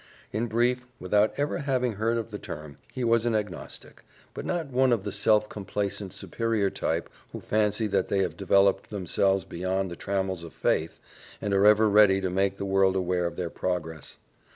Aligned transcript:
In 0.33 0.47
brief, 0.47 0.87
without 0.99 1.31
ever 1.37 1.59
having 1.59 1.93
heard 1.93 2.17
of 2.17 2.31
the 2.31 2.39
term, 2.39 2.79
he 2.91 3.03
was 3.03 3.27
an 3.27 3.35
agnostic, 3.35 4.01
but 4.33 4.47
not 4.47 4.71
one 4.71 4.91
of 4.91 5.03
the 5.03 5.11
self 5.11 5.47
complacent, 5.47 6.11
superior 6.11 6.71
type 6.71 7.07
who 7.33 7.39
fancy 7.39 7.85
that 7.85 8.07
they 8.07 8.23
have 8.23 8.35
developed 8.35 8.89
themselves 8.89 9.45
beyond 9.45 9.91
the 9.91 9.95
trammels 9.95 10.41
of 10.41 10.53
faith 10.53 10.97
and 11.39 11.53
are 11.53 11.67
ever 11.67 11.87
ready 11.87 12.19
to 12.19 12.31
make 12.31 12.57
the 12.57 12.65
world 12.65 12.95
aware 12.95 13.27
of 13.27 13.35
their 13.35 13.51
progress. 13.51 14.17